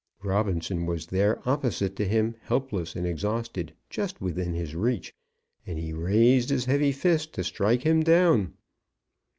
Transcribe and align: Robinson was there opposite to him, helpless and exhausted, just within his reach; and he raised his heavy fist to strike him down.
Robinson 0.23 0.87
was 0.87 1.05
there 1.05 1.47
opposite 1.47 1.95
to 1.97 2.07
him, 2.07 2.33
helpless 2.41 2.95
and 2.95 3.05
exhausted, 3.05 3.71
just 3.87 4.19
within 4.19 4.51
his 4.55 4.73
reach; 4.73 5.13
and 5.67 5.77
he 5.77 5.93
raised 5.93 6.49
his 6.49 6.65
heavy 6.65 6.91
fist 6.91 7.33
to 7.33 7.43
strike 7.43 7.83
him 7.83 8.01
down. 8.01 8.53